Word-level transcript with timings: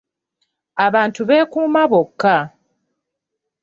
Abantu 0.85 1.21
beekuuma 1.29 1.81
bokka. 1.91 2.35